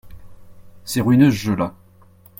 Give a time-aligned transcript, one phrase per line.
[0.83, 1.75] C’est ruineux, ce jeu-là.